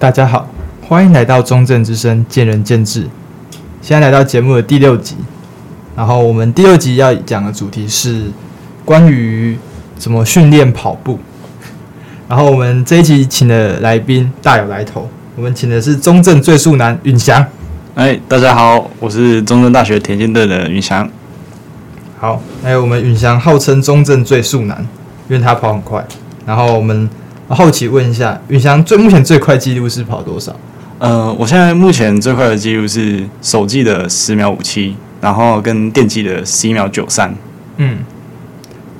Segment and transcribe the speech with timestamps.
[0.00, 0.48] 大家好，
[0.88, 3.06] 欢迎来到中正之声见仁见智。
[3.82, 5.14] 现在来到节目的第六集，
[5.94, 8.30] 然后我们第六集要讲的主题是
[8.82, 9.58] 关于
[9.98, 11.18] 怎么训练跑步。
[12.26, 17.44] 然后我们这一集请的来宾大有来头，我们请的是中正最速男允翔。
[17.94, 21.06] 哎，大家好，我是中正大学田径队的允翔。
[22.18, 24.80] 好，还有我们允翔号称中正最速男，
[25.28, 26.02] 因为他跑很快。
[26.46, 27.06] 然后我们
[27.54, 30.54] 好奇问一下，云翔最目前最快纪录是跑多少？
[30.98, 37.34] 呃，我现在目前最快的纪录是手记的十秒五七，然后跟电机的十一秒九三。
[37.78, 37.98] 嗯，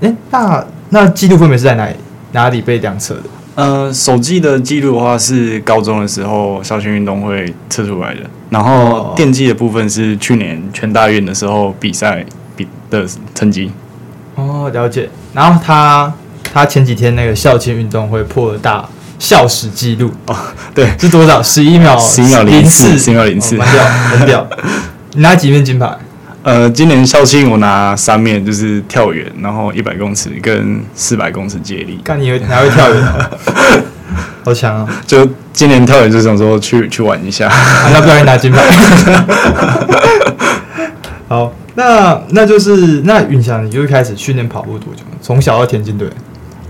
[0.01, 1.95] 哎，那那纪录分别是在哪里？
[2.33, 3.23] 哪里被量测的？
[3.55, 12.24] 呃，手记的记录的话是高中的时候校庆运动会测出来的，然后电机的部分是去年全大运的时候比赛
[12.57, 13.71] 比的成绩。
[14.35, 15.09] 哦，了解。
[15.35, 16.13] 然后他
[16.52, 20.37] 他前几天那个校庆运动会破了大校史纪录哦，
[20.74, 21.43] 对，是多少？
[21.43, 24.46] 十一秒，十一秒零四，十一秒零四，蛮屌，很屌。
[25.15, 25.96] 你拿几面金牌？
[26.43, 32.01] 呃，今年校庆我拿三面，就是跳远，然后一百公尺跟四百公尺接力。
[32.02, 33.04] 看你会还会跳远，
[34.43, 35.02] 好强啊！
[35.06, 38.65] 就今年跳远就想说去去玩一下，啊、那不然拿金牌。
[41.28, 45.02] 好，那那就是那允翔，你就开始训练跑步多久？
[45.21, 46.09] 从小到田径队。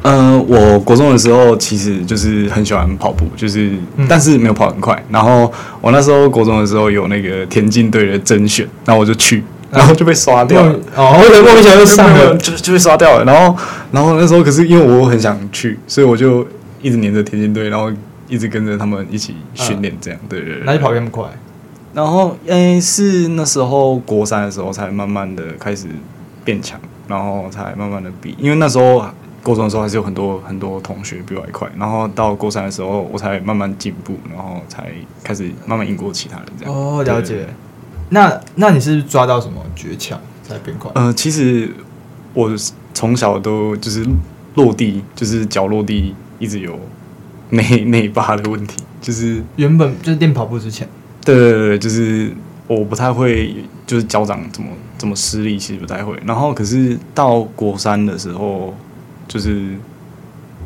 [0.02, 5.02] 嗯、呃，我国中的时候其实就是很喜欢跑步，就是、嗯、但是没有跑很快。
[5.10, 9.42] 然后我那时候国中的时候有那个田径队的甄选，然后我就去。
[9.72, 13.24] 然后就被刷掉了哦，莫名其妙就上了， 就就被刷掉了。
[13.24, 13.56] 然后，
[13.92, 16.44] 然后那时候可是因为我很想去，所以我就
[16.82, 17.88] 一直黏着田径队，然后
[18.28, 20.62] 一直跟着他们一起训练，这样、嗯、对对对。
[20.64, 21.24] 那你跑那么快？
[21.94, 25.86] 然后诶，是那时候国三的时候才慢慢的开始
[26.44, 26.76] 变强，
[27.06, 28.34] 然后才慢慢的比。
[28.41, 29.04] 因为那时候
[29.42, 34.90] 国中的时候还是有很多很多同学比我还快，然后到高三的时候我才慢慢进步，然后才
[35.24, 36.74] 开始慢慢赢过其他人这样。
[36.74, 37.46] 哦，了解。
[38.10, 40.90] 那那你是抓到什么诀窍才变快？
[40.94, 41.70] 呃，其实
[42.34, 42.50] 我
[42.92, 44.04] 从小都就是
[44.56, 46.78] 落地，就是脚落地一直有
[47.50, 50.88] 内内八的问题，就是原本就是练跑步之前，
[51.24, 52.34] 对对对，就是
[52.66, 53.54] 我不太会，
[53.86, 54.68] 就是脚掌怎么
[54.98, 56.18] 怎么施力，其实不太会。
[56.26, 58.74] 然后可是到国三的时候，
[59.30, 59.70] 就是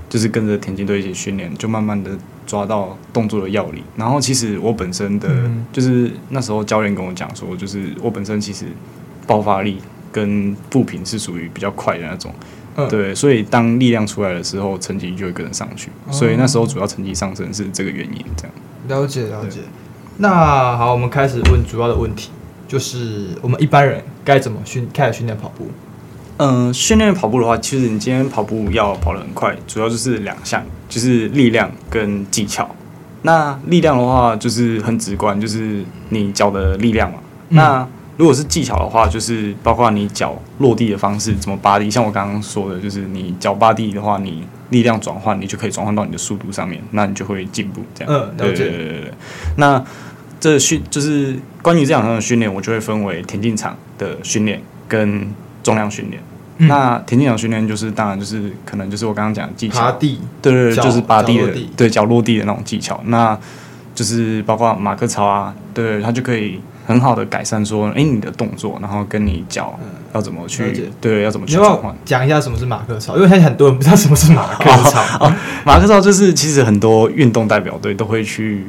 [0.09, 2.11] 就是跟着田径队一起训练，就慢慢的。
[2.47, 8.67] 抓到动作的要领，然后其实我本身的，嗯、就是那时候教练跟我讲说，就是我本身其实
[9.27, 9.79] 爆发力
[10.13, 12.31] 跟步频是属于比较快的那种，
[12.77, 18.53] 嗯、对，所以当力量出来的时候，成绩就会跟着上去，哦、所以那时候主要成绩上升是这个原因，这样。
[18.89, 19.61] 了解了解。
[20.19, 22.31] 那好，我们开始问主要的问题，
[22.69, 25.69] 就是我们一般人该怎么训开始训练跑步？
[26.39, 32.69] 嗯，训练跑步的话，其实你今天跑步要跑得很快，主要就是两项，就是力量跟技巧。
[33.23, 37.19] 那力量的话，就是很直观，就是你脚的力量嘛。
[37.51, 41.89] 嗯、那如果是技巧的话，就是包括你脚落地的方式，怎么扒地。
[41.89, 47.81] 像我刚刚说的，就是你脚扒地的话，你力量转换，你就可以转换到你的速度上面，那你就会进步。
[47.95, 48.65] 这样，嗯，了解。
[48.65, 49.13] 对对对对。
[49.57, 49.83] 那
[50.41, 55.33] 这训就是关于这两项的训练，我就会分为田径场的训练跟。
[55.65, 56.23] 重量训练，
[56.59, 61.69] 嗯、那田径场训练就是当然就是可能就是我刚刚讲的技巧，爬地，对对对，就是拔地的，地。
[61.77, 63.37] 对脚落地的那种技巧，那
[63.95, 69.77] 就是包括马克操啊，对，它就可以很好的改善说，哎、欸，你的动作，然后跟你脚
[70.13, 71.93] 要怎么去，嗯、对，要怎么去转换。
[72.05, 75.01] 讲一下什么是马克操，因为现在很多人不知道什么是马克操。
[75.19, 78.67] 哦 哦、马克操就是其实很多运动代表队都会去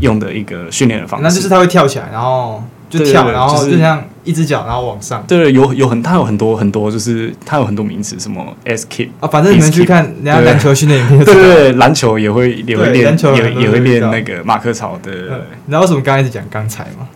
[0.00, 2.62] 用的一个训练的方式，那就是他会跳起来，然后。
[2.88, 5.24] 就跳，然后就像一只脚，然后往上。
[5.26, 15.10] 对，有有很，它有很多很多，就是它有很多名词，什么 S kick 啊，反正你们去看人家篮球训练影片，对对对，篮球也会也会练，也也会练那个马克操的。
[15.10, 17.08] 你知道为什么刚开始讲刚才吗？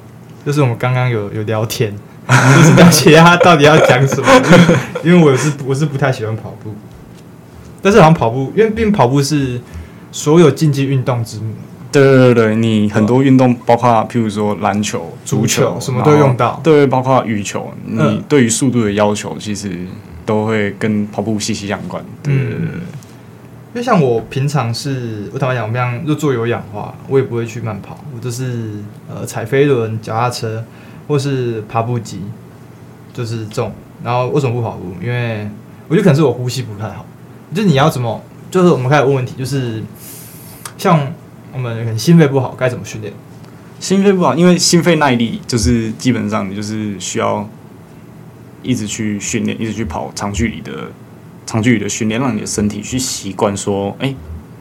[0.45, 1.95] 就是我们刚刚有有聊天，
[2.27, 4.27] 就是了解他到底要讲什么。
[5.05, 6.75] 因为我是我是不太喜欢跑步，
[7.81, 9.61] 但是好像跑步，因为毕竟跑步是
[10.11, 11.55] 所有竞技运动之母。
[11.93, 16.61] 对对对对，你很多运动，包括譬如说篮球、足球，什么都用到。
[16.63, 19.77] 对，包括羽球，你对于速度的要求，其实
[20.25, 22.05] 都会跟跑步息息相关。
[22.23, 28.75] 对对对，因为像我平常是，我坦白讲，我平常就做有氧的话，我也不会去慢跑，我就是
[29.09, 30.65] 呃踩飞轮、脚踏车，
[31.09, 32.21] 或是爬步机，
[33.13, 33.73] 就是这种。
[34.05, 34.95] 然后为什么不跑步？
[35.05, 35.49] 因为
[35.89, 37.05] 我觉得可能是我呼吸不太好。
[37.53, 38.23] 就是你要怎么？
[38.49, 39.83] 就是我们开始问问题，就是
[40.79, 41.13] 像。
[41.53, 43.13] 我们可能心肺不好，该怎么训练？
[43.79, 47.49] 心肺不好，因为心肺耐力就是基本上你就是需要
[48.63, 50.91] 一直去训练，一直去跑长距离的
[51.47, 54.15] 长距离的训练，让你的身体去习惯说，哎，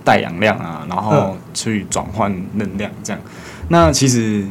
[0.03, 3.21] 带氧量啊，然后去转换能量这样。
[3.67, 4.45] 那其实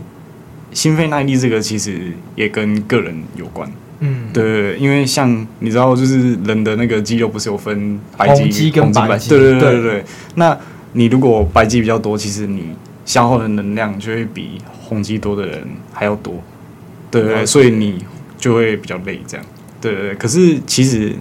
[0.72, 3.70] 心肺耐力这个其实也跟个人有关。
[4.00, 9.30] 嗯，对，因为像你知道，就是人的那个肌肉不是有分白肌跟白肌？
[9.30, 10.04] 对对对对对。
[10.36, 10.56] 那
[10.92, 12.74] 你如果白肌比较多，其实你
[13.04, 15.62] 消耗的能量就会比红肌多的人
[15.92, 16.34] 还要多。
[17.10, 18.04] 对对，所以你
[18.36, 19.46] 就会比较累这样。
[19.80, 20.14] 对对对。
[20.14, 21.14] 可是其实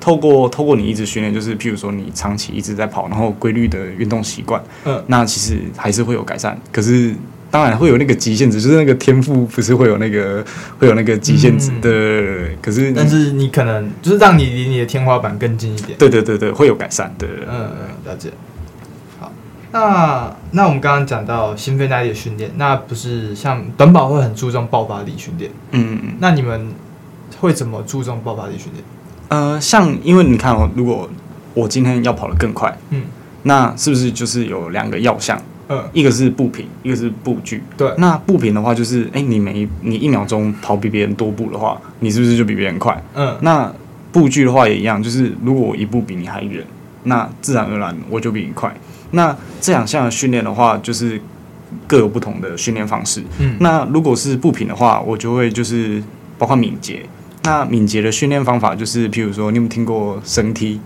[0.00, 6.58] 透过透过你一直训练，就是譬如说你长期一直在跑，然后规律的运动习惯，嗯，那其实还是会有改善。
[6.72, 7.14] 可是。
[7.50, 10.44] 当然会有那个极限值，就是那个天赋不是会有那个
[10.78, 15.96] 会有那个极限值的，对对对，可是，但是你可能就是让你离你的天花板更近一点。
[15.98, 17.10] 对对对对，会有改善。
[17.16, 18.30] 对，嗯嗯，了解。
[19.70, 25.50] 好，那那我们刚刚讲到心肺耐力的训练，那不是像短跑会很注重爆发力训练？
[25.72, 26.16] 嗯嗯嗯。
[26.20, 26.72] 那你们
[27.40, 28.84] 会怎么注重爆发力训练？
[29.28, 31.08] 呃，像因为你看哦，如果
[31.54, 33.02] 我今天要跑得更快，嗯，
[33.42, 35.40] 那是不是就是有两个要项？
[35.70, 37.62] 嗯，一个是步频，一个是步距。
[37.76, 43.04] 对，那步频的话，就是哎、欸，你每一你一秒钟跑比别人多步的话，你是不是就比别人快？
[43.14, 43.70] 嗯，那
[44.10, 46.64] 步距的话也一样，就是如果我一步比你还远，
[47.02, 48.74] 那自然而然我就比你快。
[49.12, 51.20] 那这两项的训练的话，就是
[51.86, 53.22] 各有不同的训练方式。
[53.38, 56.02] 嗯，那如果是步频的话，我就会就是
[56.36, 57.02] 包括敏捷。
[57.44, 60.80] 那敏捷的训练方法就是，譬如说，你有没有听过绳梯？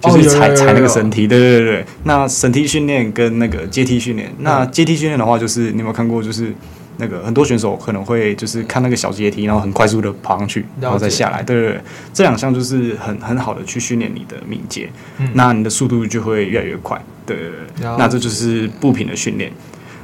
[0.00, 1.86] 就是踩踩那个绳梯，对对对对。
[2.04, 6.22] 那绳梯训练跟那个阶梯训练，那阶梯训练的话，就是你有没有看过？
[6.22, 6.54] 就是
[6.98, 11.80] 那个很多选手可能会就是看那个小阶梯，然后很快速的跑上去，然后再下来，对对对。
[12.12, 14.90] 这两项就是很很好的去训练你的敏捷，
[15.34, 17.96] 那你的速度就会越来越快，对对对。
[17.98, 19.50] 那这就是步频的训练。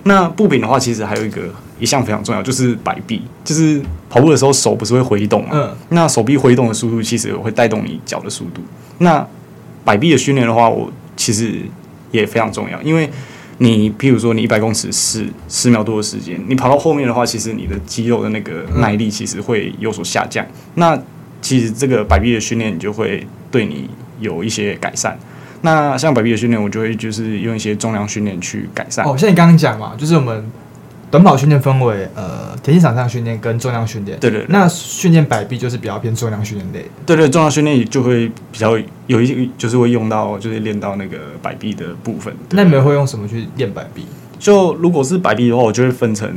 [0.05, 1.43] 那步频的话，其实还有一个
[1.81, 5.71] 一项非常重要，就是摆臂，就是跑步的时候手不是会挥动嘛？
[5.89, 8.63] 那手臂挥动的速度其实会带动你脚的速度。
[8.99, 9.27] 那
[9.85, 11.61] 摆臂的训练的话，我其实
[12.13, 13.11] 也非常重要，因为
[13.59, 20.47] 你譬如说你一百公尺是十秒多的时间，你跑到后面的话，其实你的肌肉的那个耐力其实会有所下降。
[20.75, 20.99] 那
[21.41, 23.89] 其实这个摆臂的训练就会对你
[24.21, 25.19] 有一些改善。
[25.63, 29.05] 那像摆臂的训练，我就会就是用一些重量训练去改善。
[29.05, 30.45] 哦，像你刚刚讲嘛，就是我们。
[31.11, 34.19] 短跑训练分为呃田径场上训练跟重量训练。
[34.19, 34.45] 对对。
[34.49, 36.85] 那训练摆臂就是比较偏重量训练类。
[37.07, 38.77] 对对，重量训练就会比较
[39.07, 42.35] 有一些，就是会用到，就是练到那个摆臂的部分。
[42.51, 44.05] 那你们会用什么去练摆臂？
[44.39, 46.29] 就如果是摆臂的话，我就会分成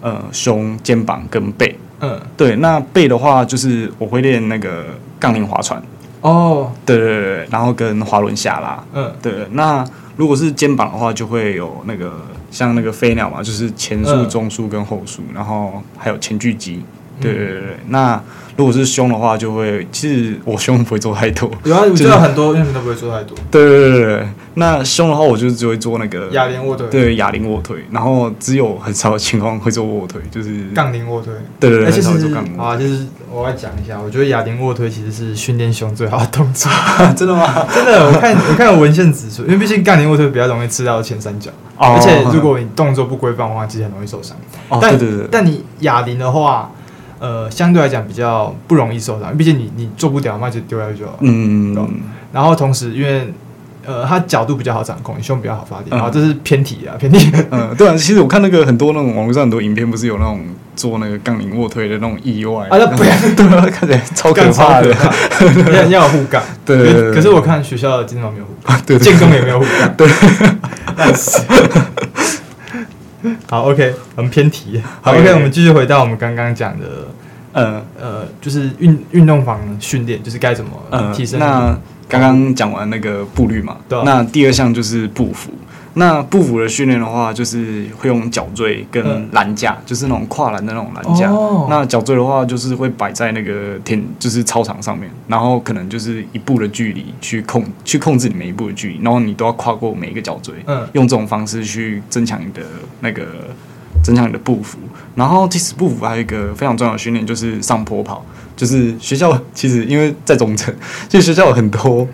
[0.00, 1.78] 呃胸、肩膀跟背。
[2.00, 2.20] 嗯。
[2.36, 4.84] 对，那背的话，就是我会练那个
[5.20, 5.80] 杠铃划船。
[6.20, 6.72] 哦。
[6.84, 8.84] 对对对，然后跟滑轮下拉。
[8.92, 9.12] 嗯。
[9.22, 9.84] 对，那
[10.16, 12.12] 如果是肩膀的话，就会有那个。
[12.48, 16.80] 像那个飞鸟嘛，就是前束、中束跟后束，然后还有前锯肌。
[17.20, 18.20] 对对对，那
[18.56, 21.50] 如果是胸的话，就会其实我胸不会做太多。
[21.64, 23.36] 有啊， 我知道很多运动都不会做太多。
[23.50, 26.88] 对对对对，那胸的话，我就只会做那个哑铃卧推。
[26.88, 31.34] 对，哑铃卧推，然后只有很少的情况会做卧推，就是杠铃卧推。
[31.60, 32.08] 对对对，其实
[32.56, 36.70] 啊，就是我来讲一下，我觉得哑铃卧推其实是训练胸最好的动作。
[37.14, 37.44] 真的吗？
[37.74, 44.34] 真的，我看我看有文献指出，因为毕竟杠铃卧推比较容易吃到前三角，而且如果你动作不规范的话，其实很容易受伤。
[44.70, 45.28] 哦，对对对。
[45.30, 46.70] 但你哑铃的话。
[47.18, 51.18] 呃，相对来讲比较不容易受伤，毕竟你你做不掉嘛，就丢下去就好了。
[51.22, 51.88] 嗯嗯。
[52.32, 53.32] 然后同时，因为
[53.86, 55.86] 呃，它角度比较好掌控，你胸比较好发力。
[55.90, 57.30] 然后这是偏题啊， 偏题。
[57.50, 57.94] 嗯，对啊。
[57.96, 60.40] 其实我看那个很多那种网络上很多影片，不是有那种
[60.74, 62.76] 做那个杠铃卧推的那种意外啊？
[62.78, 64.92] 那不要， 对啊，看起来超可怕的。
[65.72, 66.42] 要要 有护杠。
[66.64, 67.14] 对对对。
[67.14, 69.94] 可是我看学校的健身房没有护杠，对，建工也没有护杠。
[69.96, 70.06] 对。
[70.96, 71.40] 但是。
[73.50, 74.82] 好，OK，我们偏题。
[75.00, 77.08] 好，OK，我们继续回到我们刚刚讲的，
[77.52, 80.70] 呃呃，就是运运动房训练，就是该怎么
[81.14, 81.38] 提升。
[81.40, 81.78] 那
[82.08, 84.02] 刚刚讲完那个步率嘛，对。
[84.04, 85.50] 那第二项就是步幅。
[85.98, 91.30] 那步幅的训练的话，就是会用脚锥跟栏架，嗯、就是那种跨栏的那种栏架。
[91.30, 100.54] 哦、那脚锥的话，就是会摆在那个田，就是操场上面，然后可能就是一步的距离去控，去控制你每一步的距离，然后你都要跨过每一个脚锥。
[100.66, 102.60] 嗯，用这种方式去增强你的
[103.00, 103.24] 那个，
[104.04, 104.78] 增强你的步幅。
[105.14, 108.22] 然后其实步幅还有一个非常重要的训练，就是上坡跑。
[108.54, 110.74] 就是学校其实因为在中城，
[111.08, 112.06] 其实学校有很多。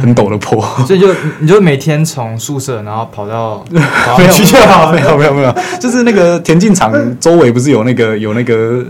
[0.00, 1.08] 很陡的坡， 所以就
[1.40, 8.84] 你就每天从宿舍然后跑到 没有没有没有没有，就是那个田径场周围不是有那个有那个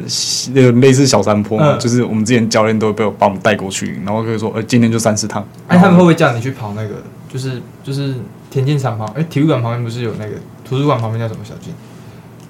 [0.54, 1.76] 那个类似小山坡嘛？
[1.78, 5.44] 就是我们之前教练都会被我把我们带过去，然后可以说呃今天就三四趟。
[5.68, 6.90] 哎，他们会不会叫你去跑那个？
[7.32, 8.14] 就是就是
[8.50, 10.32] 田径场旁哎体育馆旁边不是有那个
[10.68, 11.72] 图书馆旁边叫什么小径？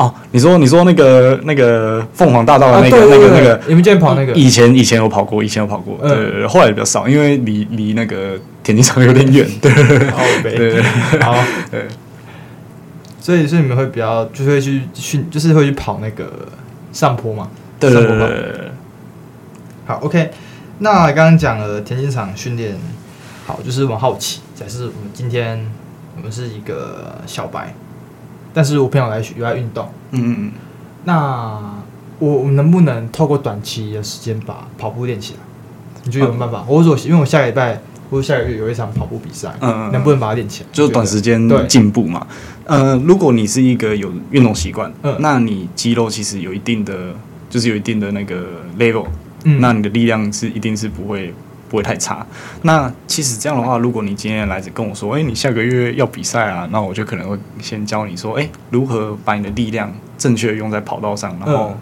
[0.03, 4.33] 哦，你说你说那个那个凤凰大道的那个、啊、那个那个，你们今天跑那个？
[4.33, 10.83] 以前以前有跑过，以前有跑过，嗯、对对对，后来比较少，因为离离那个田径场有点远，对对对，
[11.21, 11.35] 好，
[11.71, 11.89] 对对。
[13.21, 16.29] 所以所以你们会比较就是会去训，就是会去跑那个
[16.93, 17.49] 上坡嘛？
[17.79, 18.73] 对对对，对，对。
[19.87, 20.31] 好，OK。
[20.79, 22.75] 那刚刚讲了田径场训练，
[23.47, 25.65] 好，就是我好奇，假设我们今天
[26.17, 27.73] 我们是一个小白，
[28.53, 30.53] 但是我朋友来学，又爱运动，嗯嗯嗯，
[31.05, 31.75] 那
[32.19, 35.41] 我我能不能透过短期的时间把跑步练起来？
[36.05, 36.65] 你觉得有没有办法？
[36.69, 37.81] 我说，因为我下个礼拜
[38.11, 40.69] 或者下个月有一场跑步比赛，嗯嗯，能不能把它练起来？
[40.73, 42.27] 就短时间进步嘛。
[42.65, 47.15] 呃，如果你是一个有运动习惯，嗯，那你肌肉其实有一定的，
[47.49, 48.45] 就是有一定的那个
[48.79, 49.07] level。
[49.45, 51.35] 嗯，那你的力量是一定是不会
[51.73, 52.25] 不会太差。
[52.61, 61.75] 那其实这样的话，如果你今天来跟我说，哎、欸，你下个月要比赛啊，那我就可能会先教你说，哎、欸，如何把你的力量正确的用在跑道上，然后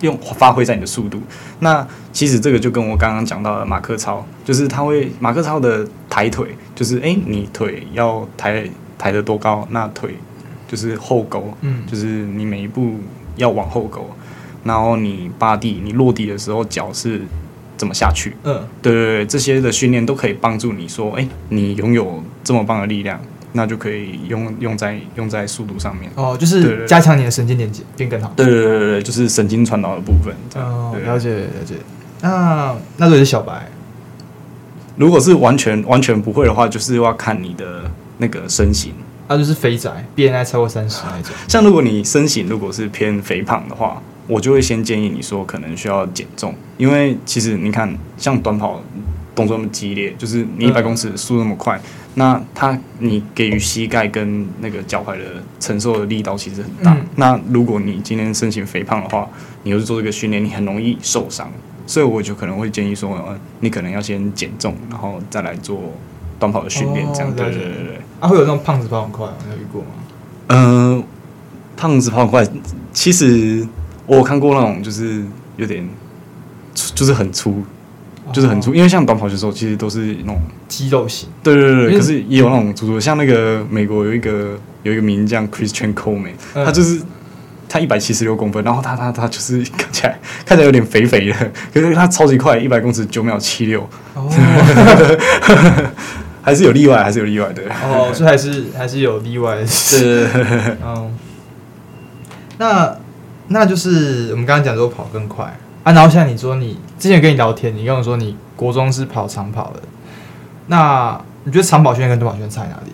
[0.00, 1.22] 用发挥在你的速度。
[1.60, 8.68] 那其实这个就跟我刚刚讲到的马克超，就是他会马克超的抬腿，就是哎、欸，你腿要抬
[8.98, 10.16] 抬得多高，那腿
[10.66, 12.96] 就是后勾，嗯，就是你每一步
[13.36, 14.10] 要往后勾。
[14.64, 17.22] 然后你扒地，你落地的时候脚是
[17.78, 18.36] 怎么下去？
[18.42, 23.18] 嗯，对对对，这些的训练都可以帮助你说，哎，你拥有这么棒的力量，
[23.52, 26.10] 那就可以用用在用在速度上面。
[26.16, 28.32] 哦，就是加强你的神经连接，变更好。
[28.36, 30.34] 对对对对，就是神经传导的部分。
[30.62, 31.76] 哦，了解了解。
[32.20, 33.68] 那那如果是小白，
[34.96, 38.92] 如果是完全完全不会的话，就是要看你的那个身形。
[39.28, 41.32] 那就是肥宅，BMI 超过三十那种。
[41.46, 44.02] 像如果你身形如果是偏肥胖的话。
[44.28, 48.80] 我就会先建议你说，可能需要减重，因为其实你看，像短跑
[49.34, 51.82] 动作那么激烈，就是你一百公尺速那么快，嗯、
[52.14, 56.92] 那它你给予膝盖跟那个脚踝的承受的力道其实很大。
[56.92, 59.26] 嗯、那如果你今天身形肥胖的话，
[59.62, 61.50] 你又是做这个训练，你很容易受伤。
[61.86, 65.80] 所以我就可能会建议说，呃，你可能要先减重，然后再来做
[66.38, 67.34] 短跑的训练，这样。
[67.34, 67.98] 对对对对。
[68.20, 69.88] 啊，会有那种胖子跑很快，你有遇过吗？
[70.48, 71.04] 嗯、呃，
[71.78, 72.46] 胖子跑很快，
[72.92, 73.66] 其实。
[74.08, 75.22] 我有看过那种，就是
[75.58, 75.86] 有点，
[76.94, 77.62] 就是很粗，
[78.32, 78.74] 就是很粗。
[78.74, 81.28] 因为像短跑选手，其实都是那种肌肉型。
[81.42, 87.02] 对对对，可是也有那种粗粗，像那个美国有一个有一个名将 Christian Coleman，他就是
[87.68, 93.86] 他一百七十六公分，然后他他他就是 看起来看起来有点肥肥的，可是他超级快，一百公尺九秒七六。
[96.40, 97.62] 还是有例外，还是有例外的。
[97.84, 99.66] 哦，所以还是还是有例外的。
[99.66, 100.26] 是，
[100.82, 101.14] 嗯，
[102.56, 102.96] 那。
[103.48, 105.44] 那就是我们刚刚讲说跑更快
[105.82, 109.82] 啊，然后像你说你之前跟你聊天，你跟我说你国中是跑长跑的，
[110.66, 112.92] 那你觉得长跑训练跟短跑训练差在哪里？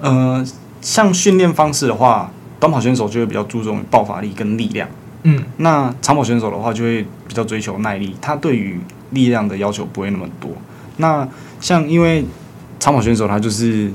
[0.00, 0.46] 呃，
[0.80, 4.88] 像训练方式的话，短跑选手就会比较注重爆发力跟力量，
[5.22, 8.78] 嗯，那长跑选手的话就会比较追求耐力，他对于
[9.10, 10.50] 力量的要求不会那么多。
[10.98, 11.26] 那
[11.60, 12.24] 像因为
[12.78, 13.90] 长跑选手他就是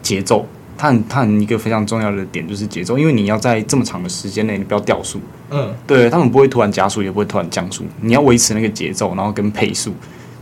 [0.00, 0.46] 节奏。
[0.80, 5.20] 他很他很一个非常重要的点就是节奏，因为你要在这么长的时间内，你不要掉速。
[5.50, 9.92] 嗯，对他们不会突然加速，也不会突然降速，你要维持那个节奏，然后跟配速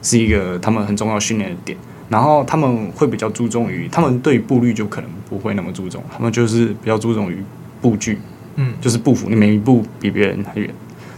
[0.00, 1.76] 是一个他们很重要训练的点。
[2.08, 7.42] 然后他们会比较注重于，他们对步率就可能不会那么注重，他们就是比较注重于
[7.82, 8.20] 步距，
[8.54, 10.70] 嗯，就是步幅，你每一步比别人还远。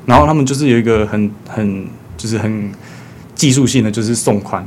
[0.06, 1.86] 然后他们就是有一个很很
[2.16, 2.72] 就是很
[3.34, 4.62] 技术性的，就是送髋，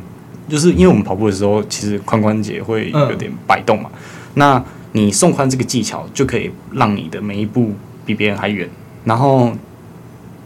[0.47, 3.89] 就是因为我们跑步的时候，其实髋关节会有点摆动嘛。
[4.35, 4.63] 那
[4.93, 7.73] 你送髋这个技巧就可以让你的每一步
[8.05, 8.69] 比别人还远，
[9.05, 9.51] 然后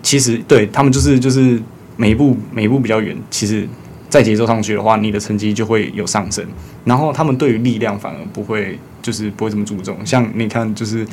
[0.01, 1.61] 其实对他们就是就是
[1.95, 3.67] 每一步每一步比较远，其实，
[4.09, 6.45] 在节奏上去的话，你的成绩就会有上升。
[6.85, 11.05] 然后他们对于力量反而不会就是不会这么注重，像你看就是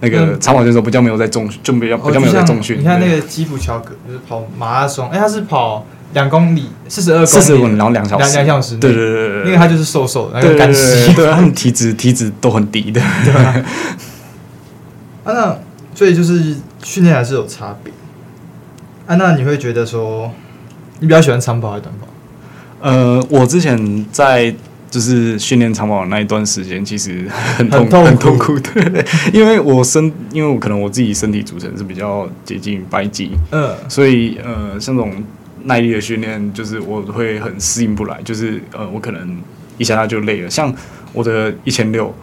[0.00, 2.78] 那个长跑选手比较没有在重就比较比较没有在重训。
[2.78, 5.84] 你看那个基普乔格就是跑马拉松，哎，他是跑。
[6.14, 13.54] 两公里，四十二公里，四十五，然后两小时，两小时，对对对对，因为他就是瘦瘦的，那个干稀，对，他们体脂体脂都很低的，对吧？
[15.24, 15.58] 啊，那
[15.94, 17.92] 所以就是训练还是有差别。
[19.06, 20.32] 啊，那你会觉得说，
[21.00, 22.06] 你比较喜欢长跑还是短跑？
[22.80, 24.54] 呃，我之前在
[24.90, 35.12] 就是训练长跑的那一段时间，其实很痛很痛苦， 对，因为我身，因为我可能我自己身体组成是比较接近白肌，嗯，所以呃，像这种。
[35.64, 39.38] 耐力的训练就是我会很适应不来，就是呃，我可能
[39.76, 40.50] 一下他就累了。
[40.50, 40.72] 像
[41.12, 42.14] 我的一千六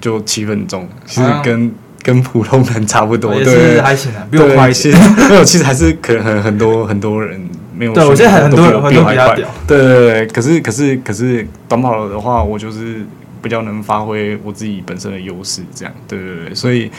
[0.00, 1.70] 就七分钟，其实跟、啊、
[2.02, 4.90] 跟普通人差不多，对，还行啊，比我快一些。
[5.28, 7.40] 没有，其实还是可能很很多很多人
[7.76, 7.92] 没有。
[7.92, 9.36] 对，我现在很多人比我还快。
[9.66, 13.04] 对对对，可是可是可是短跑的话，我就是
[13.40, 15.94] 比较能发挥我自己本身的优势，这样。
[16.08, 16.90] 对对对，所以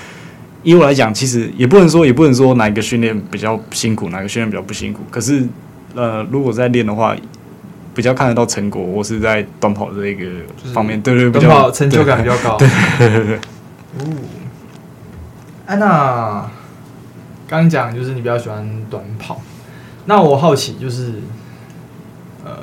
[0.64, 5.02] 以我来讲，其实也不能说，也不能说哪一个训练比较辛苦，哪个训练比较不辛苦。
[5.12, 5.44] 可是，
[5.94, 7.16] 呃，如果在练的话，
[7.94, 10.26] 比较看得到成果，我是在短跑这一个
[10.74, 12.58] 方面，对对，比较成就感比较高。
[12.58, 13.36] 对对对对。
[13.36, 13.42] 哦，
[15.66, 16.50] 安娜，
[17.48, 19.42] 刚讲就是你比较喜欢短跑，
[20.06, 21.14] 那我好奇就是，
[22.44, 22.54] 呃，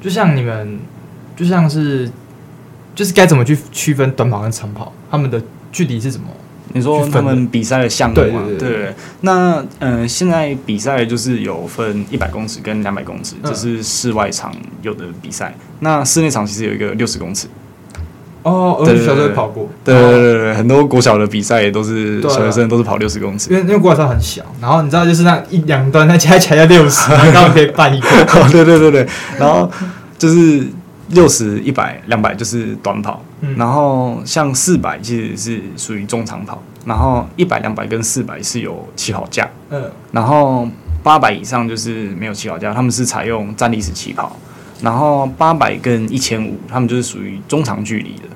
[0.00, 0.78] 就像你们，
[1.36, 2.10] 就像是，
[2.94, 5.42] 就是该怎么去区分短跑跟长跑，他们的。
[5.70, 6.28] 距离是什么？
[6.74, 8.42] 你说他们比赛的项目吗？
[8.46, 15.54] 对，对，对，对，那嗯、呃，现在比赛就是有分一百公尺跟两百公尺，这是室外场有的比赛。
[15.58, 17.48] 嗯、那室内场其实有一个六十公尺。
[18.42, 19.68] 哦，对，小时候跑过。
[19.84, 28.08] 对对对对，很多国小的比赛也都是小学生都是跑六十公尺，因为因为国小很小，然后你知道就是那一两端，那加起来要六十，然后刚好可以办一个。
[28.34, 29.06] 哦，对对对对，
[29.38, 29.70] 然后
[30.18, 30.66] 就是。
[31.08, 40.68] 六十、一百、两百就是短跑，嗯、然后像四百其实是属于中长跑，然后一百、两百跟四百是有起跑架，嗯，然后
[41.02, 44.36] 八百以上就是没有起跑架，他们是采用站立式起跑，
[44.82, 48.28] 然后八百跟一千五，他们就是属于中长距离的。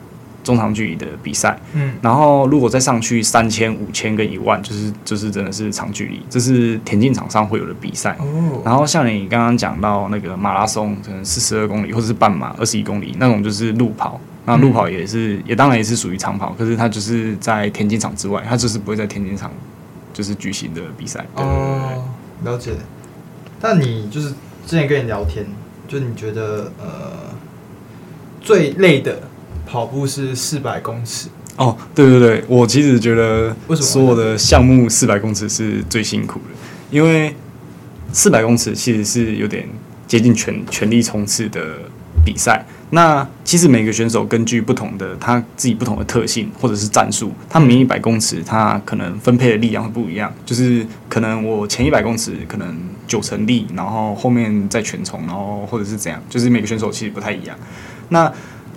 [0.43, 8.17] 中长距离的比赛，嗯，然后如果再上去三千、五千跟一万，就是就是真的是长距离，这是田径场上会有的比赛。
[8.19, 14.21] 哦，然后像你刚刚讲到那个马拉松，可能四十二公里或者是半马二十一公里那种，就是路跑。
[14.45, 19.53] 那路跑也是，嗯、也当然也是属于长跑，可是它就是在田径场之外，它就是不会在田径场
[20.13, 21.25] 就是举行的比赛。
[21.37, 22.03] 哦，
[22.45, 22.73] 了解。
[23.61, 24.31] 但你就是
[24.67, 25.47] 之前跟你聊天，
[25.87, 27.33] 就你觉得呃
[28.41, 29.23] 最累的？
[29.73, 31.31] 跑步是四百公尺。
[31.57, 36.55] 哦，对对对，我其实觉得所有的项目四百公尺是最辛苦的，
[36.91, 37.35] 因为
[38.13, 39.67] 四百公尺其实是有点
[40.07, 41.79] 接近全全力冲刺的
[42.23, 42.63] 比赛。
[42.91, 57.57] 那其实每个选手根据不同的他自己不同的特性或者是战术，他每一百公尺他可能分配的力量会不一样，就是可能我前一百公尺可能九成力，然后后面再全冲，然后或者是怎样，就是每个选手其实不太一样。
[58.11, 58.31] 那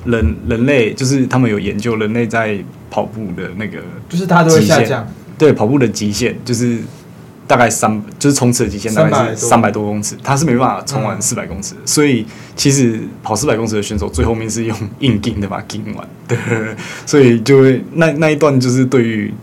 [0.06, 2.58] 人人类就是他们有研究，人类在
[2.90, 5.08] 跑步的那个，就是它都会下降。
[5.38, 6.78] 对，跑步的极限就是
[7.46, 11.76] 大概三，就是冲刺的极限大概是三百多公尺，他是没办法冲完四百公尺。
[11.76, 16.08] 嗯、所以其实跑四百公尺的选手最后面是用硬顶的把它顶完。
[16.28, 16.38] 对，
[17.06, 19.34] 所以就会那那一段就是对于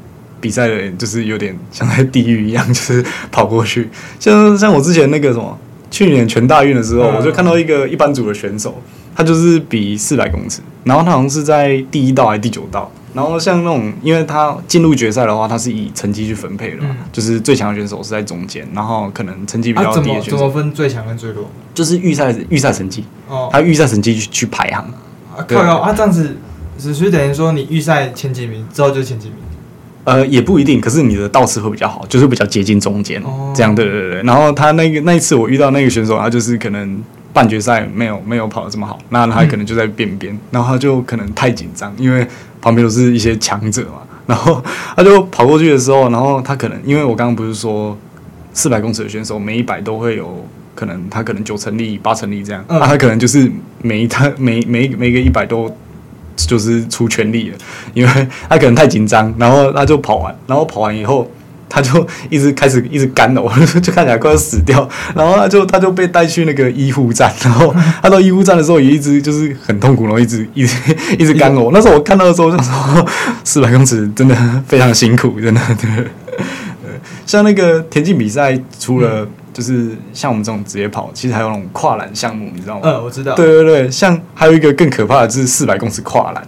[0.40, 3.88] 比赛的人就是有点像在地狱一样，就是跑过去。
[4.18, 5.59] 像像我之前那个什么，
[5.90, 8.81] 去年全大运的时候，嗯、我就看到一个一班组的选手。
[9.22, 21.48] 他就是比四百公尺，然后他好像是在第一道还是第九道，然后像那种，因为他进入决赛的话，他是以成绩去分配的嘛，嗯、就是最强的选手是在中间，然后可能成绩比较低的选手，怎么怎么分最强跟最弱？
[21.72, 24.82] 就是预赛预赛成绩，哦，他预赛成绩去去排行，
[25.37, 26.37] 啊，靠靠啊，这样子，
[26.76, 29.37] 只是等于说你预赛前几名之后就前几名，
[30.02, 37.00] 呃，也不一定，可是你的倒刺会比较好，就是比较接近中间，哦、这样，对对对，然后他那个那一次我遇到那个选手，他就是可能。
[37.33, 42.27] 半决赛没有没有跑的这么好，那他可能就在边边，嗯、然后他就可能太紧张，因为
[42.61, 44.62] 旁边都是一些强者嘛，然后
[44.97, 47.97] 他就跑过去的时候，然后他可能因为我刚刚不是说
[48.53, 55.75] 四百公尺的选手每一百都会有可能他可能九成力八成力这样，那、嗯啊、他可能就是每一他每每每个一百都
[56.37, 57.59] 就是出全力了，
[57.95, 61.31] 因为他可能太紧张，然后他就跑完，然后跑完以后。
[61.72, 63.48] 他就一直开始一直干呕，
[63.80, 64.87] 就看起来快要死掉。
[65.14, 70.76] 然后他就他就被带去那个医护站，然后 他到医护站的时候也一直就是很痛苦，然后一直一直
[71.18, 71.70] 一直干呕。
[71.72, 73.06] 那时候我看到的时候就说，
[73.42, 74.37] 四百公尺真的
[74.68, 76.04] 非常辛苦，真的 对。
[77.24, 82.80] 像那个田径比赛，除了就是像我们这种职业跑，其实还有那种跨栏项目，你知道吗？
[82.85, 83.35] 嗯，我知道。
[83.35, 86.46] 对对对，像还有一个更可怕的就是四百公尺跨栏。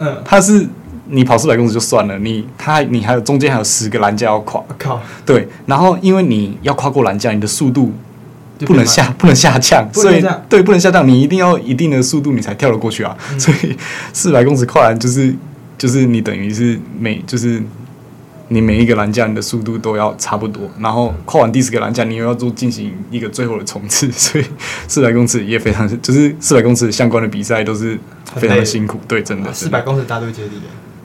[0.00, 0.66] 嗯，它是。
[1.06, 7.92] 你跑四百公尺就算了，你他你还有中间还有十个栏架要跨，靠，对，然后因为你要跨过栏架，你的速度
[8.60, 13.76] 不能下 不能下降，所以对不能下降，你一定要一定的速度你才跳得过去啊，嗯、所 以
[14.12, 15.34] 四百公尺跨栏就是
[15.76, 17.62] 就是你等于是每就是
[18.48, 24.44] 你每一个栏架你的速度都要差不多，然后跨完第十个栏架你又要做进行一个最后的冲刺， 所以
[24.88, 27.98] 四百公尺也非常就是四百公尺相关的比赛都是
[28.36, 30.52] 非常的辛苦，对，真的四百公尺大队接力。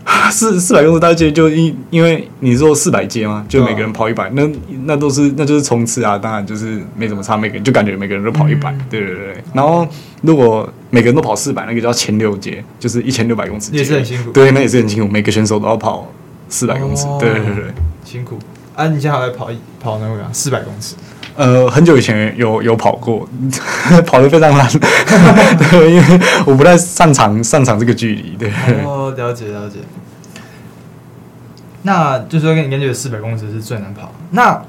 [0.32, 4.50] 四四百公尺大街就因因为你说四百阶嘛，就每个人跑一百，那
[4.86, 9.44] 那都是那就是冲刺啊，当然就是没怎么差，每个人就感觉每个人都跑一百，对对对。
[9.54, 9.88] 然后
[10.22, 14.32] 如果每个人都跑四百，那个叫前六阶，就是一千六百公尺，也是很辛苦。
[14.32, 16.12] 对，那也是很辛苦，每个选手都要跑
[16.48, 17.66] 四百公尺，对对对对，
[18.04, 18.40] 辛苦。
[18.76, 20.96] 啊，你现在还在跑一跑那个四百公尺？
[21.36, 23.26] 呃，很久以前有有跑过，
[24.06, 24.68] 跑得非常烂，
[25.72, 28.52] 对，因为我不太擅长擅长这个距离，对。
[28.84, 29.78] 哦，了解了解。
[31.84, 34.14] 那就是说，你感觉四百公尺是最难跑。
[34.32, 34.62] 那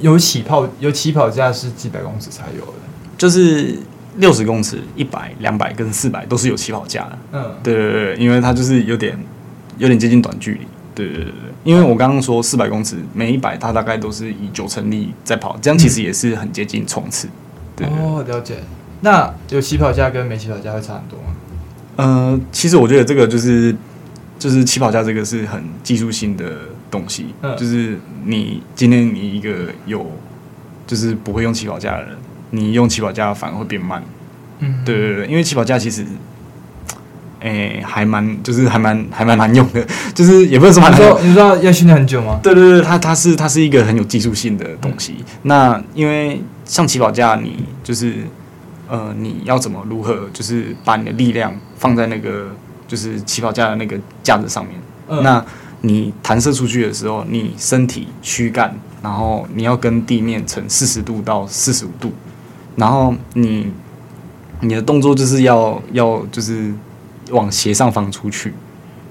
[0.00, 2.72] 有起跑有起跑价是几百公尺才有的，
[3.16, 3.78] 就是
[4.16, 7.18] 六十公尺、一百、两百跟四百都是有起跑价的。
[7.32, 9.18] 嗯，对对对，因为它就是有点
[9.78, 10.60] 有点接近短距离。
[10.94, 11.32] 对对对对，
[11.64, 17.28] 因为我刚刚说四百公尺每一百，它大概都是以九成力在跑，这样其实也是很接近冲刺。
[17.80, 18.58] 哦，了解。
[19.00, 21.34] 那有起跑价跟没起跑价会差很多吗？
[21.96, 23.74] 呃，其实我觉得这个就是
[24.44, 26.44] 就是起跑价这个是很技术性的
[26.90, 30.06] 东西，嗯，就是你今天你一个有
[30.86, 32.10] 就是不会用起跑价的人，
[32.50, 34.02] 你用起跑价反而会变慢。
[34.58, 36.04] 嗯，对对对，因为起跑价其实。
[37.40, 42.40] 诶、欸，还蛮就是还蛮还蛮难用的，就是也不是说蛮说，你知道要训练很久吗？
[42.42, 45.16] 对对对，它它是它是一个很有技术性的东西。
[45.18, 48.14] 嗯、那因为像起跑架，你就是
[48.88, 52.46] 呃，你要怎么如何就是把你的力量放在那个
[52.94, 54.74] 就是起跑架的那个架子上面？
[55.08, 55.44] 嗯、那
[55.80, 62.12] 你弹射出去的时候，你身体躯干，然后你要跟地面呈四十度到四十五度，
[62.76, 63.72] 然后你
[64.60, 66.72] 你的动作就是要要就是。
[67.30, 68.52] 往斜上方出去，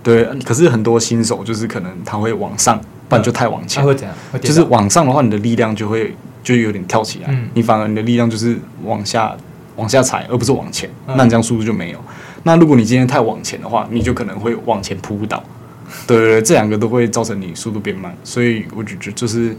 [0.04, 0.24] 对。
[0.46, 3.84] 可是很多新手就是可能他会往上，不然就太往前。
[3.84, 4.16] 会怎样？
[4.40, 7.26] 就是往上的话，你的力量就会就有点跳起来。
[7.30, 7.50] 嗯。
[7.56, 9.36] 你反而你的力量就是往下
[9.78, 10.88] 往下踩，而不是往前。
[11.08, 11.16] 嗯。
[11.18, 12.00] 那你这样速度就没有。
[12.44, 15.44] 那如果你今天太往前的话，你就可能会往前扑倒。
[16.06, 18.16] 对对对，这两个都会造成你速度变慢。
[18.24, 19.56] 所以我就觉就是，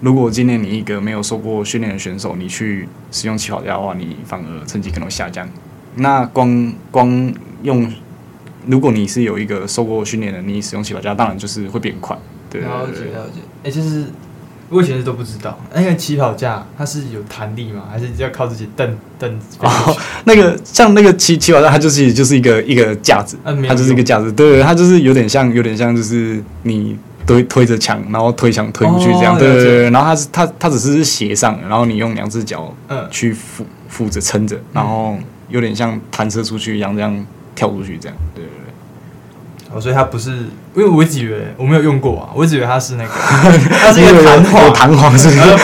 [0.00, 5.48] 如果今天你一个没有受过训练的选手，你去使用起跑架的话，你反而成绩可能会下降。
[5.96, 7.32] 那光光。
[7.64, 7.90] 用，
[8.66, 12.14] 如果你是有一个受过训练的，你使用起跑架，当然就是会变快。
[12.50, 13.40] 对，了解了解。
[13.62, 14.04] 哎、就是
[14.74, 17.84] 我以前都不知道，那个起跑架它是有弹力吗？
[17.90, 19.32] 还是要靠自己蹬蹬？
[19.60, 23.36] 哦，那个像那个起起跑架，它就是就是一个一个架子，
[23.68, 24.32] 它就是一个架子。
[24.32, 29.36] 对，它就是有点像有点像就是你推推着墙，然后推墙推出去这样。
[29.36, 29.90] 哦、对对对。
[29.90, 35.16] 然后它是它它只是斜上，然后你用两只脚嗯去扶扶着撑着，然后
[35.48, 37.26] 有点像弹射出去一样这样。
[37.56, 38.42] 跳出去这样，对，
[39.72, 40.30] 哦，所以它不是，
[40.74, 43.10] 因为我一直以为我没有用过啊，我一直以为它是那个，
[43.80, 45.40] 它是一个弹簧，弹簧是不是？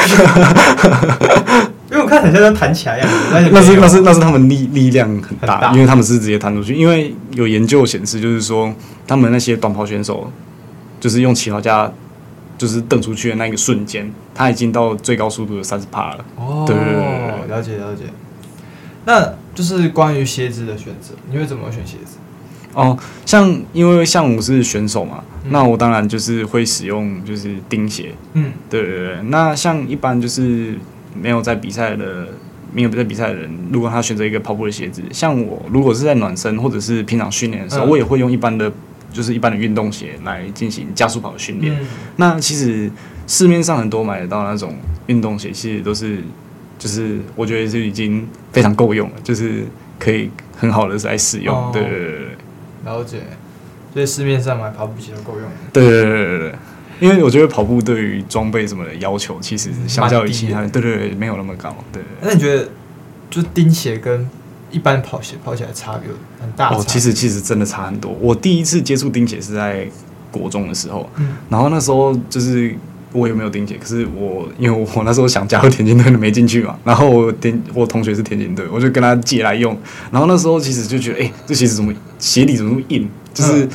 [1.90, 3.08] 因为我看很像在弹起来一样，
[3.52, 6.72] 那是那是那是他们力力量很大，很大，因为他们是直接弹出去。
[6.72, 8.72] 因为有研究显示，就是说
[9.08, 10.30] 他们那些短跑选手，
[11.00, 11.90] 就是用起跑架，
[12.56, 16.24] 就是蹬出去的那个瞬间，他已经到最高速度的三十帕了。
[16.36, 18.04] 哦，对对对，了解了解。
[19.04, 22.18] 那就是关于鞋子的选择，你会怎么选鞋子？
[22.74, 28.12] 哦，像因为像我是选手嘛，嗯、那我当然就是会使用就是钉鞋。
[28.35, 29.16] 嗯，对对对。
[29.24, 30.74] 那像一般就是
[31.14, 32.28] 没有在比赛的，
[32.72, 38.72] 没有在比赛的人，如果他选择一个跑步的鞋子，像我如果是在暖身或者是平常训练的时候，嗯、我也会用一般的，
[39.12, 41.74] 就是一般的运动鞋来进行加速跑的训练。
[41.80, 42.90] 嗯、那其实
[43.26, 44.74] 市面上很多买得到那种
[45.06, 46.18] 运动鞋，其实都是。
[46.80, 49.66] 就是我觉得就已经非常够用了，就是
[49.98, 51.54] 可以很好的在使用。
[51.54, 52.28] 哦、对对对对，
[52.84, 53.22] 了解。
[53.92, 55.48] 所以市面上买跑步鞋都够用。
[55.72, 56.54] 对对对对对，
[57.00, 61.74] 因为我觉得跑步对于装备什么的要求，其实相较于其他，对对对，没有那么高。
[61.92, 62.02] 对。
[62.20, 62.68] 那你觉得，
[63.28, 64.28] 就钉鞋跟
[64.70, 66.08] 一般跑鞋跑起来差别
[66.40, 66.70] 很大？
[66.70, 68.12] 哦，其实其实真的差很多。
[68.20, 69.88] 我第一次接触钉鞋是在
[70.30, 71.08] 国中的时候，
[71.48, 72.74] 然后那时候就是。
[73.12, 76.78] 我也没有钉鞋，可是我因为我那时候想加入田径队，没进去嘛。
[76.84, 79.76] 然后我田我同学是田径队，我就跟他借来用。
[80.12, 83.08] 然后那时候其实就觉得，哎、欸，这鞋子怎么鞋底怎么那么硬？
[83.34, 83.68] 就是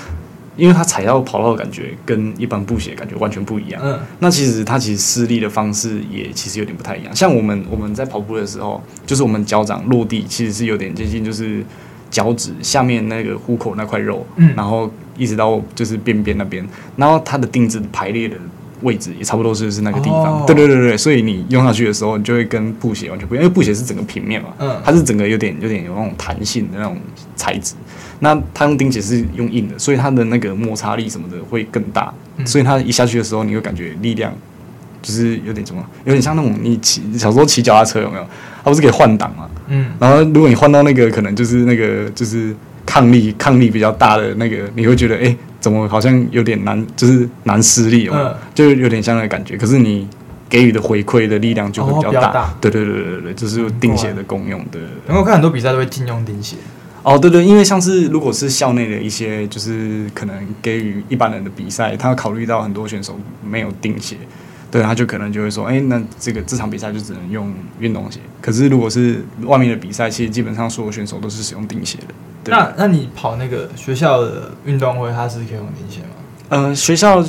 [0.56, 3.82] 因为它踩到跑道的感觉跟一般布鞋感觉完全不一样。
[3.84, 4.00] 嗯。
[4.20, 7.14] 那其实它其实施力的方式也其实有点不太一样。
[7.14, 11.62] 像我们我们在跑步的时候，就是我们脚掌落地其实是有点接近，就是
[12.10, 18.38] 脚趾下面那个虎口那块肉，嗯，然后一直到就是边边那边，然后它的钉子排列的。
[18.86, 26.96] 位置也差不多是是那个地方，哦、对对对对，所以你用下去的时候，你就会跟布鞋完全不一样，因为布鞋是整个平面嘛，嗯，它是整个有点有点有那种弹性的那种
[27.36, 27.74] 材质，
[28.20, 34.32] 那它用钉鞋是用硬的，所以它的那个摩擦力什么的会更大，嗯、所以它一下去的时候，你会感觉力量
[35.02, 38.28] 就是有点什么，有点像那种你骑小时候骑脚踏车有没有？
[38.64, 45.24] 它不是可以换挡嘛，嗯，然后如果你换到那个可能就是那个就是抗力抗力比较大的那个，你会觉得哎。
[45.24, 49.58] 欸怎么好像有点难，就是难施力哦，嗯、就有点像那个感觉。
[49.58, 50.08] 可是你
[50.48, 52.30] 给予的回馈的力量就会比较大。
[52.30, 54.60] 哦、大对对对对对，就是钉鞋的功用。
[54.72, 56.56] 的，然后看很多比赛都会禁用钉鞋。
[57.02, 64.18] 哦，对对，因为像是如果是校内的一些，就是可能给予一般人的比赛，他考虑到很多选手没有钉鞋，
[64.76, 68.20] 对，他就可能就会说，哎，那这个这场比赛就只能用运动鞋。
[68.42, 72.52] 可是如果是外面的比赛，其实基本上所有选手都是使用钉鞋的。
[72.52, 76.08] 那那你跑那个学校的运动会，它是可以用钉鞋吗？
[76.50, 77.24] 呃，学校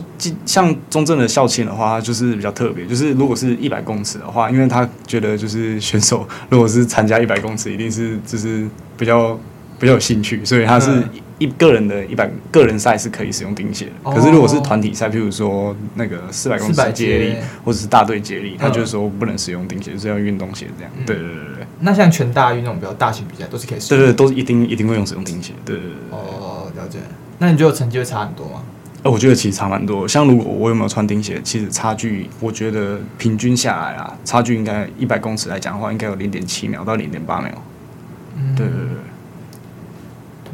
[0.44, 8.66] 像中正的校庆的话，就是比较特别，就是如果是一百公尺的话，因为他觉得就是选手 如果是参加一百公尺，一定是就是
[8.98, 9.38] 比较
[9.78, 11.00] 比较有兴趣，所以他是
[11.38, 14.10] 一个人的一百个人赛是可以使用钉鞋的。
[14.10, 20.92] 可是如果是团体赛，譬如说那个四百公尺接力或者是大队接力，他就是说不能使用钉鞋，就是要运动鞋这样。
[21.04, 21.66] 对对对对。
[21.80, 24.02] 那像全大运那种比较大型比赛，都是可以使用。
[24.02, 25.52] 对对，都是一定一定会用使用钉鞋。
[25.64, 25.92] 对对对。
[26.10, 26.98] 哦，了解。
[27.38, 28.62] 那你觉得成绩会差很多吗？
[29.02, 30.08] 我觉得其实差蛮多。
[30.08, 37.52] 像如果我有没有穿钉鞋，其实差距，我觉得平均下来啊，差距应该一百公尺来讲的话，应该有零点七秒到零点八秒。
[38.36, 38.96] 嗯，对对对。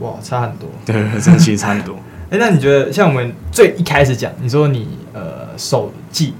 [0.00, 0.68] 哇，差很多。
[0.85, 1.94] 对，真的其实差很多。
[2.31, 6.35] 哎、欸，那你觉得像我们最一开始讲，你说你呃手计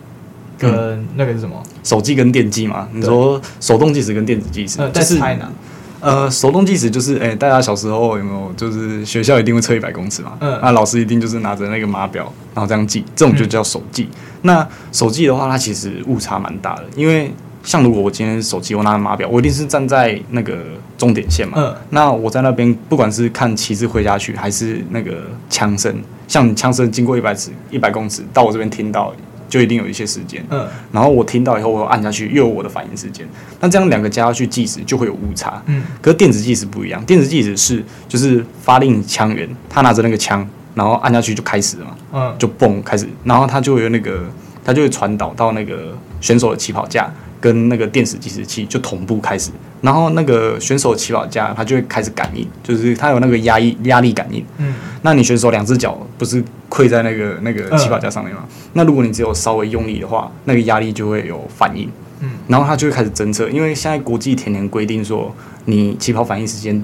[0.59, 1.55] 跟那个是什么？
[1.63, 2.89] 嗯、手计跟电计嘛？
[2.93, 5.53] 你说手动计时跟电子计时，呃，在猜呢？
[6.01, 10.33] 呃，手动计时就是，哎、欸，大家小时候有没有就是学校一定会测一百公尺嘛？
[10.41, 14.09] 嗯，那老师一定就是拿着那个码表，然后这样记，这种就叫手记。
[14.13, 20.59] 嗯、那手记的话，它其实误差蛮大的，因为像如果我今天手机，我拿着码表，我一定是站在那个
[20.97, 21.55] 终点线嘛。
[21.57, 25.95] 嗯，那我在那边，不管是看旗帜挥下去，还是那个枪声，
[26.27, 29.13] 像枪声经过一百尺、一百公尺到我这边听到。
[29.49, 33.29] 就一定有一些时间，嗯，然后我听到以后，我按下去，又有我的反应时间，
[33.61, 44.23] 那这样两个加下去计时就会有误差，嗯，可是电子计时不一样，电子计时是就是发令枪员他拿着那个枪，然后按下去就开始了嘛，嗯，就嘣开始，然后他就会有那个
[44.65, 47.13] 他就会传导到那个选手的起跑架。
[47.43, 49.51] 跟那个电子计时器就同步开始，
[49.81, 54.45] 然后那个选手起跑架它就会开始感应，就是它有那个压抑压力感应。
[54.59, 58.45] 嗯，那你选手两只脚不是跪在那个那个起跑架上面吗？
[58.47, 61.91] 嗯、那如果你只有稍微用力的话，那个压力就会有反应。
[62.21, 66.81] 嗯，然后它就会开始侦测，因为现在国际田联规定说，你起跑反应时间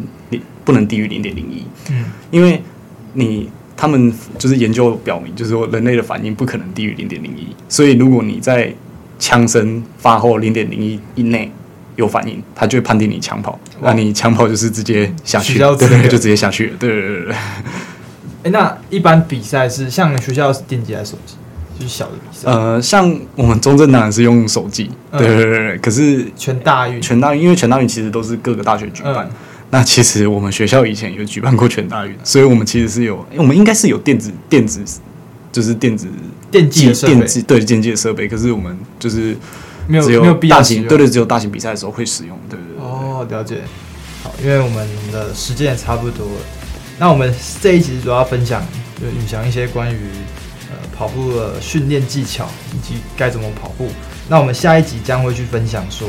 [0.65, 1.63] 不能低于零点零一。
[1.93, 2.61] 嗯，因为
[3.13, 8.75] 你他们就是研究表明，就是说人类的反应不可能低于零点零一，所以如果你在
[9.19, 11.51] 枪声发后零点零一以内
[11.97, 13.59] 有反应，他就会判定你抢跑。
[13.81, 16.77] 那你抢跑就是直接下去，对对， 就直接下去了。
[16.79, 17.35] 对对对对。
[18.45, 21.35] 哎，那一般比赛是像学校是电机还是手机？
[21.79, 22.51] 就是小的比赛。
[22.51, 24.91] 呃，像我们中正当然是用手机。
[25.13, 25.79] 对对对。
[25.79, 29.29] 可是全大运，全大运，因为全大运其实都是各个大学举办。
[29.71, 34.81] 那其实我们学校以前有举办过全大运，所以我们其实是有，我们应该是有电子电子，
[35.53, 36.09] 就是电子。
[36.51, 39.37] 电机电机对电机的设备，可是我们就是
[39.87, 42.85] 没有没有必要大型对对，只有大型比赛的时候会使用，对对对。
[42.85, 43.63] 哦，了解。
[44.23, 46.41] 好，因为我们的时间也差不多了，
[46.99, 48.67] 那我们这一集主要分享
[49.01, 49.99] 就宇翔一些关于
[50.71, 53.89] 呃跑步的训练技巧以及该怎么跑步。
[54.29, 56.09] 那我们下一集将会去分享说，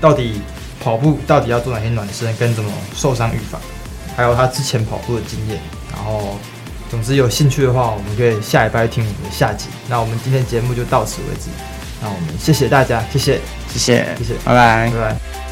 [0.00, 0.40] 到底
[0.80, 3.60] 跑步到底要做哪些暖身，跟怎么受伤预防，
[4.16, 5.58] 还有他之前跑步的经验，
[5.92, 6.38] 然后。
[6.90, 9.68] 总之有兴趣的话，我们可以下一拜听我们的下集。
[9.88, 11.50] 那我们今天节目就到此为止。
[12.00, 15.47] 那我们谢谢大家，谢谢，谢谢，谢谢，拜拜，拜拜。